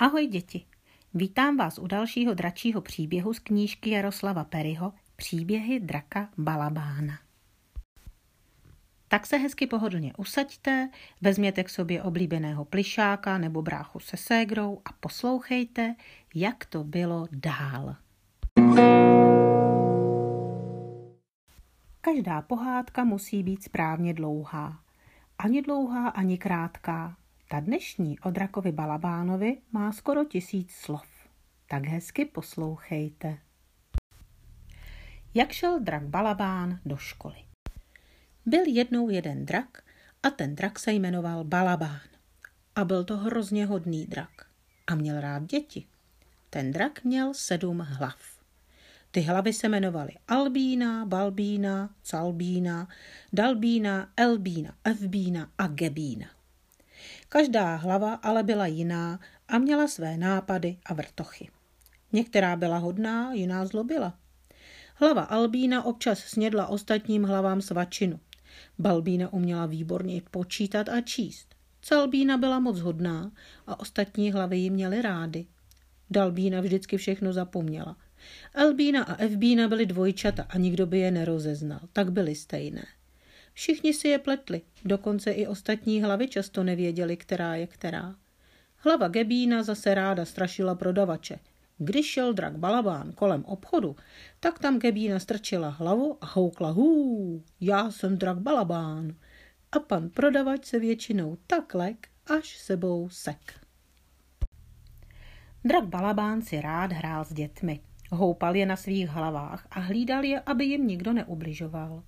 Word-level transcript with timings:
Ahoj 0.00 0.26
děti, 0.26 0.66
vítám 1.14 1.56
vás 1.56 1.78
u 1.78 1.86
dalšího 1.86 2.34
dračího 2.34 2.80
příběhu 2.80 3.34
z 3.34 3.38
knížky 3.38 3.90
Jaroslava 3.90 4.44
Peryho 4.44 4.92
Příběhy 5.16 5.80
draka 5.80 6.28
Balabána. 6.38 7.18
Tak 9.08 9.26
se 9.26 9.36
hezky 9.36 9.66
pohodlně 9.66 10.12
usaďte, 10.18 10.90
vezměte 11.20 11.64
k 11.64 11.68
sobě 11.68 12.02
oblíbeného 12.02 12.64
plišáka 12.64 13.38
nebo 13.38 13.62
bráchu 13.62 14.00
se 14.00 14.16
ségrou 14.16 14.80
a 14.84 14.92
poslouchejte, 14.92 15.94
jak 16.34 16.64
to 16.64 16.84
bylo 16.84 17.26
dál. 17.32 17.96
Každá 22.00 22.42
pohádka 22.42 23.04
musí 23.04 23.42
být 23.42 23.62
správně 23.62 24.14
dlouhá. 24.14 24.80
Ani 25.38 25.62
dlouhá, 25.62 26.08
ani 26.08 26.38
krátká. 26.38 27.16
Ta 27.52 27.60
dnešní 27.60 28.18
o 28.18 28.30
drakovi 28.30 28.72
Balabánovi 28.72 29.58
má 29.72 29.92
skoro 29.92 30.24
tisíc 30.24 30.72
slov. 30.72 31.06
Tak 31.66 31.86
hezky 31.86 32.24
poslouchejte. 32.24 33.38
Jak 35.34 35.52
šel 35.52 35.80
drak 35.80 36.02
Balabán 36.02 36.80
do 36.84 36.96
školy? 36.96 37.36
Byl 38.46 38.62
jednou 38.66 39.08
jeden 39.08 39.46
drak 39.46 39.82
a 40.22 40.30
ten 40.30 40.54
drak 40.54 40.78
se 40.78 40.92
jmenoval 40.92 41.44
Balabán. 41.44 42.00
A 42.76 42.84
byl 42.84 43.04
to 43.04 43.16
hrozně 43.16 43.66
hodný 43.66 44.06
drak. 44.06 44.46
A 44.86 44.94
měl 44.94 45.20
rád 45.20 45.42
děti. 45.42 45.86
Ten 46.50 46.72
drak 46.72 47.04
měl 47.04 47.34
sedm 47.34 47.78
hlav. 47.78 48.20
Ty 49.10 49.20
hlavy 49.20 49.52
se 49.52 49.68
jmenovaly 49.68 50.12
Albína, 50.28 51.06
Balbína, 51.06 51.94
Calbína, 52.02 52.88
Dalbína, 53.32 54.12
Elbína, 54.16 54.74
Evbína 54.84 55.50
a 55.58 55.66
Gebína. 55.66 56.39
Každá 57.28 57.76
hlava 57.76 58.14
ale 58.14 58.42
byla 58.42 58.66
jiná 58.66 59.20
a 59.48 59.58
měla 59.58 59.88
své 59.88 60.16
nápady 60.16 60.76
a 60.86 60.94
vrtochy. 60.94 61.48
Některá 62.12 62.56
byla 62.56 62.78
hodná, 62.78 63.32
jiná 63.32 63.66
zlobila. 63.66 64.14
Hlava 64.94 65.22
Albína 65.22 65.84
občas 65.84 66.18
snědla 66.18 66.66
ostatním 66.66 67.24
hlavám 67.24 67.60
svačinu. 67.62 68.20
Balbína 68.78 69.32
uměla 69.32 69.66
výborně 69.66 70.22
počítat 70.30 70.88
a 70.88 71.00
číst. 71.00 71.54
Calbína 71.80 72.36
byla 72.36 72.58
moc 72.58 72.80
hodná 72.80 73.32
a 73.66 73.80
ostatní 73.80 74.32
hlavy 74.32 74.58
ji 74.58 74.70
měly 74.70 75.02
rády. 75.02 75.46
Dalbína 76.10 76.60
vždycky 76.60 76.96
všechno 76.96 77.32
zapomněla– 77.32 77.96
Elbína 78.54 79.04
a 79.04 79.14
Evbína 79.14 79.68
byly 79.68 79.86
dvojčata 79.86 80.46
a 80.48 80.58
nikdo 80.58 80.86
by 80.86 80.98
je 80.98 81.10
nerozeznal, 81.10 81.80
tak 81.92 82.12
byly 82.12 82.34
stejné. 82.34 82.84
Všichni 83.52 83.94
si 83.94 84.08
je 84.08 84.18
pletli, 84.18 84.62
dokonce 84.84 85.30
i 85.30 85.46
ostatní 85.46 86.02
hlavy 86.02 86.28
často 86.28 86.64
nevěděli, 86.64 87.16
která 87.16 87.54
je 87.54 87.66
která. 87.66 88.14
Hlava 88.76 89.08
Gebína 89.08 89.62
zase 89.62 89.94
ráda 89.94 90.24
strašila 90.24 90.74
prodavače. 90.74 91.38
Když 91.78 92.06
šel 92.06 92.32
drak 92.32 92.56
Balabán 92.56 93.12
kolem 93.12 93.44
obchodu, 93.44 93.96
tak 94.40 94.58
tam 94.58 94.78
Gebína 94.78 95.18
strčila 95.18 95.68
hlavu 95.68 96.18
a 96.20 96.26
houkla 96.26 96.70
hů, 96.70 97.42
já 97.60 97.90
jsem 97.90 98.18
drak 98.18 98.38
Balabán. 98.38 99.14
A 99.72 99.78
pan 99.78 100.08
prodavač 100.08 100.64
se 100.64 100.78
většinou 100.78 101.38
tak 101.46 101.74
lek, 101.74 102.08
až 102.26 102.58
sebou 102.58 103.08
sek. 103.08 103.60
Drak 105.64 105.84
Balabán 105.84 106.42
si 106.42 106.60
rád 106.60 106.92
hrál 106.92 107.24
s 107.24 107.32
dětmi. 107.32 107.80
Houpal 108.10 108.56
je 108.56 108.66
na 108.66 108.76
svých 108.76 109.08
hlavách 109.08 109.66
a 109.70 109.80
hlídal 109.80 110.24
je, 110.24 110.40
aby 110.40 110.64
jim 110.64 110.86
nikdo 110.86 111.12
neubližoval. 111.12 112.02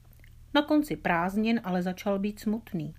Na 0.55 0.63
konci 0.63 0.97
prázdnin 0.97 1.61
ale 1.65 1.83
začal 1.83 2.19
být 2.19 2.41
smutný. 2.41 2.95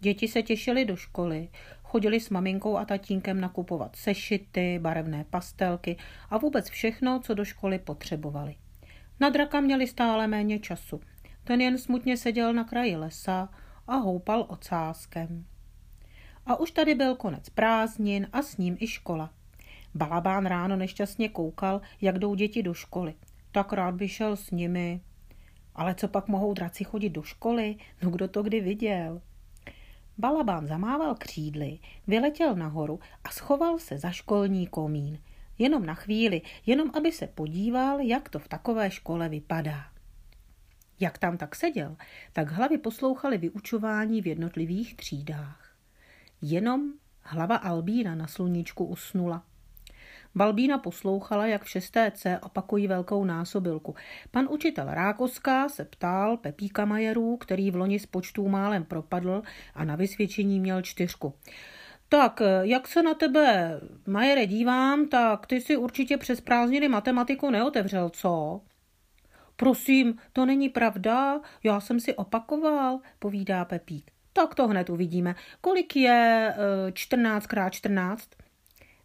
Děti 0.00 0.28
se 0.28 0.42
těšily 0.42 0.84
do 0.84 0.96
školy, 0.96 1.48
chodili 1.82 2.20
s 2.20 2.30
maminkou 2.30 2.76
a 2.76 2.84
tatínkem 2.84 3.40
nakupovat 3.40 3.96
sešity, 3.96 4.78
barevné 4.82 5.24
pastelky 5.30 5.96
a 6.30 6.38
vůbec 6.38 6.70
všechno, 6.70 7.20
co 7.20 7.34
do 7.34 7.44
školy 7.44 7.78
potřebovali. 7.78 8.54
Na 9.20 9.28
draka 9.28 9.60
měli 9.60 9.86
stále 9.86 10.26
méně 10.26 10.58
času. 10.58 11.00
Ten 11.44 11.60
jen 11.60 11.78
smutně 11.78 12.16
seděl 12.16 12.52
na 12.52 12.64
kraji 12.64 12.96
lesa 12.96 13.48
a 13.86 13.96
houpal 13.96 14.46
ocáskem. 14.48 15.44
A 16.46 16.60
už 16.60 16.70
tady 16.70 16.94
byl 16.94 17.14
konec 17.14 17.48
prázdnin 17.48 18.28
a 18.32 18.42
s 18.42 18.56
ním 18.56 18.76
i 18.80 18.86
škola. 18.86 19.30
Balabán 19.94 20.46
ráno 20.46 20.76
nešťastně 20.76 21.28
koukal, 21.28 21.80
jak 22.00 22.18
jdou 22.18 22.34
děti 22.34 22.62
do 22.62 22.74
školy. 22.74 23.14
Tak 23.52 23.72
rád 23.72 23.94
by 23.94 24.08
šel 24.08 24.36
s 24.36 24.50
nimi. 24.50 25.00
Ale 25.74 25.94
co 25.94 26.08
pak 26.08 26.28
mohou 26.28 26.54
draci 26.54 26.84
chodit 26.84 27.10
do 27.10 27.22
školy? 27.22 27.76
No 28.02 28.10
kdo 28.10 28.28
to 28.28 28.42
kdy 28.42 28.60
viděl? 28.60 29.22
Balabán 30.18 30.66
zamával 30.66 31.14
křídly, 31.14 31.78
vyletěl 32.06 32.54
nahoru 32.54 33.00
a 33.24 33.30
schoval 33.30 33.78
se 33.78 33.98
za 33.98 34.10
školní 34.10 34.66
komín. 34.66 35.18
Jenom 35.58 35.86
na 35.86 35.94
chvíli, 35.94 36.42
jenom 36.66 36.90
aby 36.94 37.12
se 37.12 37.26
podíval, 37.26 38.00
jak 38.00 38.28
to 38.28 38.38
v 38.38 38.48
takové 38.48 38.90
škole 38.90 39.28
vypadá. 39.28 39.84
Jak 41.00 41.18
tam 41.18 41.38
tak 41.38 41.56
seděl, 41.56 41.96
tak 42.32 42.50
hlavy 42.50 42.78
poslouchaly 42.78 43.38
vyučování 43.38 44.22
v 44.22 44.26
jednotlivých 44.26 44.96
třídách. 44.96 45.76
Jenom 46.42 46.92
hlava 47.20 47.56
Albína 47.56 48.14
na 48.14 48.26
sluníčku 48.26 48.84
usnula. 48.84 49.44
Balbína 50.34 50.78
poslouchala, 50.78 51.46
jak 51.46 51.64
v 51.64 51.68
šesté 51.70 52.10
C 52.14 52.38
opakují 52.38 52.86
velkou 52.88 53.24
násobilku. 53.24 53.94
Pan 54.30 54.48
učitel 54.50 54.86
Rákoská 54.88 55.68
se 55.68 55.84
ptal 55.84 56.36
Pepíka 56.36 56.84
Majerů, 56.84 57.36
který 57.36 57.70
v 57.70 57.76
loni 57.76 57.98
z 57.98 58.06
počtů 58.06 58.48
málem 58.48 58.84
propadl 58.84 59.42
a 59.74 59.84
na 59.84 59.96
vysvědčení 59.96 60.60
měl 60.60 60.82
čtyřku. 60.82 61.34
Tak, 62.08 62.42
jak 62.62 62.88
se 62.88 63.02
na 63.02 63.14
tebe, 63.14 63.80
Majere, 64.06 64.46
dívám, 64.46 65.08
tak 65.08 65.46
ty 65.46 65.60
si 65.60 65.76
určitě 65.76 66.16
přes 66.16 66.40
prázdniny 66.40 66.88
matematiku 66.88 67.50
neotevřel, 67.50 68.10
co? 68.10 68.60
Prosím, 69.56 70.18
to 70.32 70.46
není 70.46 70.68
pravda, 70.68 71.40
já 71.64 71.80
jsem 71.80 72.00
si 72.00 72.14
opakoval, 72.14 72.98
povídá 73.18 73.64
Pepík. 73.64 74.10
Tak 74.32 74.54
to 74.54 74.68
hned 74.68 74.90
uvidíme. 74.90 75.34
Kolik 75.60 75.96
je 75.96 76.54
14 76.92 77.46
krát 77.46 77.70
14? 77.70 78.28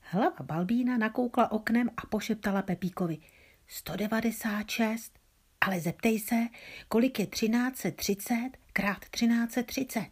Hlava 0.09 0.43
Balbína 0.43 0.97
nakoukla 0.97 1.51
oknem 1.51 1.89
a 1.97 2.05
pošeptala 2.05 2.61
Pepíkovi. 2.61 3.17
196, 3.67 5.13
ale 5.61 5.79
zeptej 5.79 6.19
se, 6.19 6.35
kolik 6.87 7.19
je 7.19 7.27
1330 7.27 8.51
krát 8.73 8.99
1330. 9.09 10.05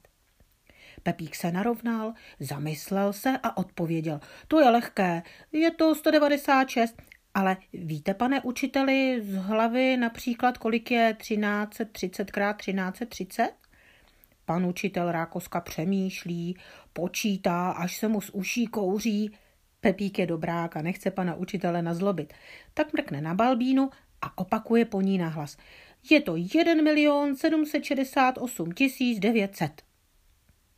Pepík 1.04 1.36
se 1.36 1.52
narovnal, 1.52 2.14
zamyslel 2.40 3.14
se 3.14 3.40
a 3.44 3.58
odpověděl. 3.58 4.20
To 4.48 4.60
je 4.60 4.70
lehké, 4.70 5.24
je 5.52 5.72
to 5.72 5.96
196, 5.96 7.02
ale 7.34 7.58
víte, 7.74 8.14
pane 8.14 8.42
učiteli, 8.42 9.22
z 9.26 9.36
hlavy 9.36 9.98
například, 9.98 10.58
kolik 10.58 10.92
je 10.92 11.16
1330 11.20 12.32
krát 12.32 12.58
1330? 12.58 13.52
Pan 14.46 14.66
učitel 14.66 15.12
Rákoska 15.12 15.62
přemýšlí, 15.62 16.58
počítá, 16.94 17.72
až 17.72 17.98
se 17.98 18.08
mu 18.08 18.22
z 18.22 18.30
uší 18.30 18.68
kouří. 18.68 19.32
Pepík 19.86 20.20
je 20.20 20.26
dobrák 20.26 20.78
a 20.78 20.82
nechce 20.82 21.12
pana 21.12 21.36
učitele 21.36 21.82
nazlobit. 21.82 22.34
Tak 22.74 22.94
mrkne 22.94 23.22
na 23.22 23.34
balbínu 23.34 23.90
a 24.22 24.38
opakuje 24.38 24.86
po 24.86 25.02
ní 25.02 25.18
nahlas. 25.18 25.58
Je 26.10 26.22
to 26.22 26.36
1 26.36 26.74
milion 26.82 27.36
768 27.36 28.70
900. 29.20 29.82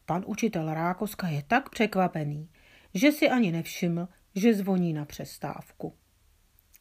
Pan 0.06 0.23
učitel 0.28 0.73
Rákoska 0.73 1.28
je 1.28 1.44
tak 1.47 1.69
překvapený, 1.69 2.50
že 2.94 3.12
si 3.12 3.29
ani 3.29 3.51
nevšiml, 3.51 4.07
že 4.35 4.53
zvoní 4.53 4.94
na 4.94 5.06
přestávku. 5.06 5.94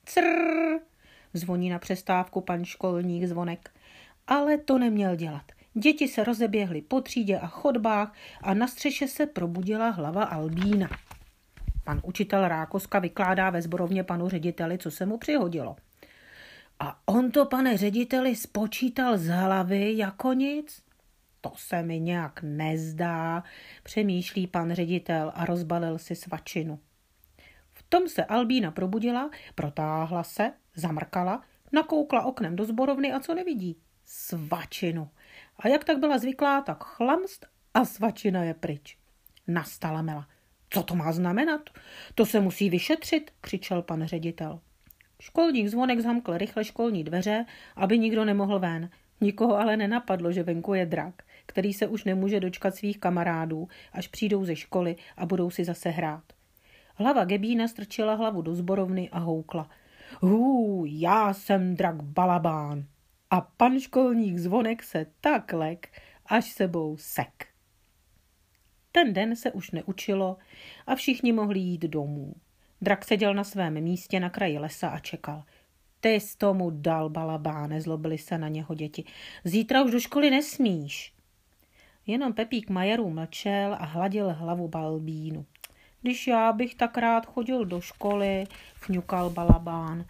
Crrr, 0.04 0.78
zvoní 1.32 1.70
na 1.70 1.78
přestávku 1.78 2.41
pan 2.41 2.65
školník 2.65 3.25
zvonek. 3.25 3.70
Ale 4.26 4.59
to 4.59 4.78
neměl 4.78 5.16
dělat. 5.16 5.53
Děti 5.75 6.09
se 6.09 6.25
rozeběhly 6.25 6.82
po 6.82 7.00
třídě 7.00 7.38
a 7.38 7.47
chodbách 7.47 8.15
a 8.42 8.54
na 8.54 8.66
střeše 8.66 9.09
se 9.09 9.26
probudila 9.26 9.91
hlava 9.91 10.24
Albína. 10.24 10.89
Pan 11.86 12.00
učitel 12.04 12.48
Rákoska 12.48 12.98
vykládá 12.98 13.50
ve 13.50 13.62
zborovně 13.62 14.04
panu 14.04 14.28
řediteli, 14.28 14.78
co 14.78 14.91
se 14.91 15.06
mu 15.06 15.18
přihodilo. 15.18 15.77
A 16.80 17.00
on 17.06 17.30
to, 17.30 17.47
pane 17.47 17.77
řediteli, 17.77 18.36
spočítal 18.36 19.18
z 19.18 19.27
hlavy 19.27 19.97
jako 19.97 20.33
nic? 20.33 20.83
To 21.41 21.53
se 21.56 21.83
mi 21.83 22.00
nějak 22.00 22.41
nezdá, 22.42 23.42
přemýšlí 23.83 24.47
pan 24.47 24.72
ředitel 24.72 25.33
a 25.34 25.44
rozbalil 25.44 25.98
si 25.98 26.16
svačinu. 26.16 26.78
V 27.72 27.83
tom 27.83 28.09
se 28.09 28.24
Albína 28.24 28.71
probudila, 28.71 29.30
protáhla 29.54 30.22
se, 30.22 30.53
zamrkala, 30.74 31.42
nakoukla 31.72 32.24
oknem 32.24 32.56
do 32.56 32.65
zborovny 32.65 33.12
a 33.12 33.21
co 33.21 33.34
nevidí? 33.34 33.77
Svačinu. 34.04 35.09
A 35.59 35.68
jak 35.68 35.84
tak 35.84 35.98
byla 35.98 36.18
zvyklá, 36.18 36.60
tak 36.60 36.84
chlamst 36.84 37.47
a 37.74 37.84
svačina 37.84 38.42
je 38.42 38.54
pryč. 38.54 38.98
Nastala 39.47 40.03
mela. 40.03 40.28
Co 40.71 40.83
to 40.83 40.95
má 40.95 41.13
znamenat? 41.13 41.60
To 42.15 42.27
se 42.27 42.41
musí 42.41 42.71
vyšetřit, 42.71 43.30
křičel 43.41 43.83
pan 43.83 44.07
ředitel. 44.07 44.60
Školník 45.21 45.68
zvonek 45.68 46.01
zamkl 46.01 46.39
rychle 46.39 46.65
školní 46.65 47.04
dveře, 47.04 47.45
aby 47.77 47.98
nikdo 47.98 48.24
nemohl 48.24 48.59
ven. 48.59 48.91
Nikoho 49.21 49.57
ale 49.57 49.77
nenapadlo, 49.77 50.33
že 50.33 50.42
venku 50.42 50.74
je 50.74 50.86
drak, 50.86 51.22
který 51.47 51.72
se 51.72 51.86
už 51.86 52.04
nemůže 52.04 52.41
dočkat 52.41 52.74
svých 52.74 52.98
kamarádů, 52.98 53.68
až 53.92 54.09
přijdou 54.09 54.45
ze 54.45 54.57
školy 54.57 54.97
a 55.16 55.27
budou 55.27 55.51
si 55.51 55.65
zase 55.65 55.91
hrát. 55.91 56.24
Hlava 56.95 57.24
Gebína 57.24 57.69
strčila 57.69 58.15
hlavu 58.15 58.42
do 58.42 58.54
zborovny 58.54 59.10
a 59.10 59.19
houkla. 59.19 59.71
Hů, 60.22 60.84
já 60.86 61.34
jsem 61.34 61.77
drak 61.77 62.03
balabán. 62.03 62.84
A 63.30 63.41
pan 63.41 63.80
školník 63.80 64.39
zvonek 64.39 64.83
se 64.83 65.07
tak 65.21 65.53
lek, 65.53 65.89
až 66.27 66.53
sebou 66.53 66.97
sek. 66.97 67.47
Ten 68.97 69.13
den 69.13 69.37
se 69.37 69.53
už 69.53 69.71
neučilo 69.71 70.37
a 70.87 70.95
všichni 70.95 71.33
mohli 71.33 71.59
jít 71.59 71.83
domů. 71.83 72.34
Drak 72.81 73.04
seděl 73.04 73.34
na 73.34 73.45
svém 73.45 73.81
místě 73.81 74.21
na 74.21 74.31
kraji 74.31 74.59
lesa 74.59 74.89
a 74.89 74.98
čekal. 74.98 75.45
Ty 76.01 76.09
jsi 76.09 76.39
tomu 76.39 76.71
dal, 76.71 77.10
balabáne, 77.10 77.81
zlobili 77.81 78.19
se 78.19 78.39
na 78.39 78.48
něho 78.48 78.75
děti. 78.75 79.04
Zítra 79.45 79.83
už 79.83 79.91
do 79.91 80.01
školy 80.01 80.31
nesmíš. 80.31 81.13
Jenom 82.07 82.33
Pepík 82.33 82.71
Majerů 82.71 83.10
mlčel 83.10 83.77
a 83.81 83.84
hladil 83.84 84.33
hlavu 84.33 84.69
Balbínu. 84.69 85.47
Když 86.03 86.27
já 86.27 86.53
bych 86.53 86.75
tak 86.75 86.98
rád 86.98 87.27
chodil 87.27 87.65
do 87.65 87.81
školy, 87.81 88.45
fňukal 88.75 89.31
Balabán. 89.31 90.04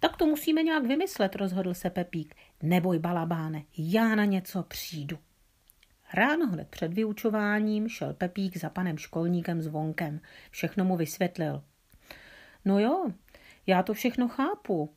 Tak 0.00 0.16
to 0.16 0.26
musíme 0.26 0.62
nějak 0.62 0.86
vymyslet, 0.86 1.36
rozhodl 1.36 1.74
se 1.74 1.90
Pepík. 1.90 2.34
Neboj, 2.62 2.98
Balabáne, 2.98 3.62
já 3.78 4.14
na 4.14 4.24
něco 4.24 4.62
přijdu. 4.62 5.18
Ráno 6.14 6.46
hned 6.46 6.68
před 6.68 6.94
vyučováním 6.94 7.88
šel 7.88 8.14
Pepík 8.14 8.56
za 8.56 8.70
panem 8.70 8.98
školníkem 8.98 9.62
zvonkem. 9.62 10.20
Všechno 10.50 10.84
mu 10.84 10.96
vysvětlil. 10.96 11.64
No 12.64 12.78
jo, 12.78 13.10
já 13.66 13.82
to 13.82 13.94
všechno 13.94 14.28
chápu, 14.28 14.94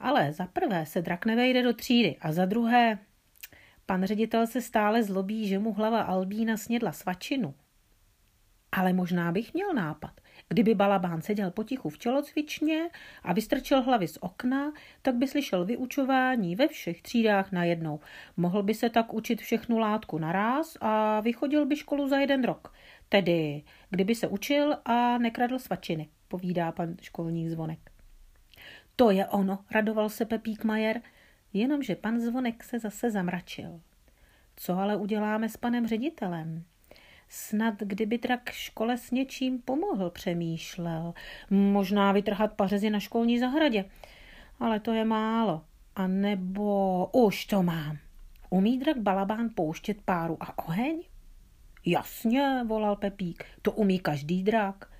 ale 0.00 0.32
za 0.32 0.46
prvé 0.46 0.86
se 0.86 1.02
drak 1.02 1.26
nevejde 1.26 1.62
do 1.62 1.72
třídy 1.72 2.16
a 2.20 2.32
za 2.32 2.44
druhé 2.44 2.98
pan 3.86 4.04
ředitel 4.04 4.46
se 4.46 4.62
stále 4.62 5.02
zlobí, 5.02 5.48
že 5.48 5.58
mu 5.58 5.72
hlava 5.72 6.02
Albína 6.02 6.56
snědla 6.56 6.92
svačinu. 6.92 7.54
Ale 8.72 8.92
možná 8.92 9.32
bych 9.32 9.54
měl 9.54 9.74
nápad. 9.74 10.20
Kdyby 10.48 10.74
Balabán 10.74 11.22
seděl 11.22 11.50
potichu 11.50 11.88
v 11.88 11.98
tělocvičně 11.98 12.88
a 13.22 13.32
vystrčil 13.32 13.82
hlavy 13.82 14.08
z 14.08 14.18
okna, 14.20 14.72
tak 15.02 15.14
by 15.14 15.28
slyšel 15.28 15.64
vyučování 15.64 16.56
ve 16.56 16.68
všech 16.68 17.02
třídách 17.02 17.52
najednou. 17.52 18.00
Mohl 18.36 18.62
by 18.62 18.74
se 18.74 18.90
tak 18.90 19.14
učit 19.14 19.40
všechnu 19.40 19.78
látku 19.78 20.18
naraz 20.18 20.76
a 20.80 21.20
vychodil 21.20 21.66
by 21.66 21.76
školu 21.76 22.08
za 22.08 22.18
jeden 22.18 22.44
rok. 22.44 22.74
Tedy, 23.08 23.62
kdyby 23.90 24.14
se 24.14 24.28
učil 24.28 24.76
a 24.84 25.18
nekradl 25.18 25.58
svačiny, 25.58 26.08
povídá 26.28 26.72
pan 26.72 26.96
školní 27.02 27.48
zvonek. 27.48 27.78
To 28.96 29.10
je 29.10 29.26
ono, 29.26 29.58
radoval 29.70 30.08
se 30.08 30.24
Pepík 30.24 30.64
Majer, 30.64 31.00
jenomže 31.52 31.96
pan 31.96 32.20
zvonek 32.20 32.64
se 32.64 32.78
zase 32.78 33.10
zamračil. 33.10 33.80
Co 34.56 34.78
ale 34.78 34.96
uděláme 34.96 35.48
s 35.48 35.56
panem 35.56 35.86
ředitelem? 35.86 36.64
Snad 37.28 37.74
kdyby 37.78 38.18
trak 38.18 38.50
škole 38.50 38.98
s 38.98 39.10
něčím 39.10 39.62
pomohl, 39.62 40.10
přemýšlel. 40.10 41.14
Možná 41.50 42.12
vytrhat 42.12 42.52
pařezy 42.52 42.90
na 42.90 43.00
školní 43.00 43.38
zahradě. 43.38 43.84
Ale 44.60 44.80
to 44.80 44.92
je 44.92 45.04
málo. 45.04 45.64
A 45.96 46.06
nebo 46.06 47.06
už 47.12 47.44
to 47.44 47.62
mám. 47.62 47.98
Umí 48.50 48.78
drak 48.78 48.96
balabán 48.98 49.50
pouštět 49.54 50.02
páru 50.04 50.36
a 50.40 50.58
oheň? 50.58 51.02
Jasně, 51.86 52.64
volal 52.66 52.96
Pepík, 52.96 53.44
to 53.62 53.72
umí 53.72 53.98
každý 53.98 54.42
drak. 54.42 54.92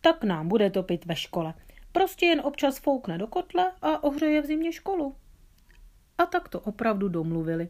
Tak 0.00 0.24
nám 0.24 0.48
bude 0.48 0.70
topit 0.70 1.04
ve 1.04 1.16
škole. 1.16 1.54
Prostě 1.92 2.26
jen 2.26 2.40
občas 2.40 2.78
foukne 2.78 3.18
do 3.18 3.26
kotle 3.26 3.72
a 3.82 4.04
ohřeje 4.04 4.42
v 4.42 4.46
zimě 4.46 4.72
školu. 4.72 5.16
A 6.18 6.26
tak 6.26 6.48
to 6.48 6.60
opravdu 6.60 7.08
domluvili. 7.08 7.68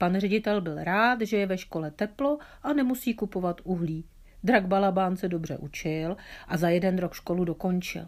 Pan 0.00 0.20
ředitel 0.20 0.60
byl 0.60 0.84
rád, 0.84 1.20
že 1.20 1.36
je 1.36 1.46
ve 1.46 1.58
škole 1.58 1.90
teplo 1.90 2.38
a 2.62 2.72
nemusí 2.72 3.14
kupovat 3.14 3.60
uhlí. 3.64 4.04
Drak 4.44 4.66
Balabán 4.66 5.16
se 5.16 5.28
dobře 5.28 5.58
učil 5.58 6.16
a 6.48 6.56
za 6.56 6.68
jeden 6.68 6.98
rok 6.98 7.14
školu 7.14 7.44
dokončil. 7.44 8.06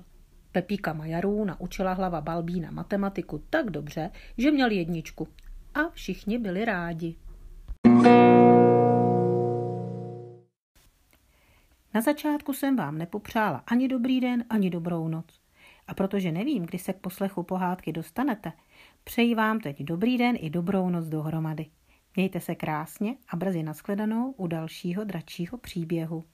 Pepíka 0.53 0.93
Majarů 0.93 1.45
naučila 1.45 1.93
hlava 1.93 2.21
Balbína 2.21 2.71
matematiku 2.71 3.43
tak 3.51 3.71
dobře, 3.71 4.11
že 4.39 4.51
měl 4.51 4.71
jedničku. 4.71 5.29
A 5.75 5.89
všichni 5.89 6.39
byli 6.39 6.65
rádi. 6.65 7.17
Na 11.95 12.01
začátku 12.01 12.53
jsem 12.53 12.77
vám 12.77 12.99
nepopřála 12.99 13.63
ani 13.67 13.89
dobrý 13.89 14.21
den, 14.21 14.45
ani 14.51 14.71
dobrou 14.71 15.09
noc. 15.09 15.41
A 15.87 15.95
protože 15.95 16.33
nevím, 16.33 16.67
kdy 16.67 16.79
se 16.79 16.93
k 16.93 17.01
poslechu 17.01 17.43
pohádky 17.43 17.93
dostanete, 17.93 18.53
přeji 19.05 19.35
vám 19.35 19.61
teď 19.61 19.83
dobrý 19.83 20.19
den 20.19 20.37
i 20.41 20.51
dobrou 20.51 20.91
noc 20.91 21.09
dohromady. 21.09 21.67
Mějte 22.17 22.41
se 22.41 22.55
krásně 22.55 23.17
a 23.29 23.37
brzy 23.37 23.63
nashledanou 23.63 24.33
u 24.33 24.47
dalšího 24.47 25.05
dračího 25.05 25.59
příběhu. 25.59 26.25